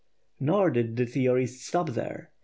Nor 0.39 0.71
did 0.71 0.95
the 0.95 1.05
theorists 1.05 1.63
stop 1.63 1.89
there. 1.89 2.31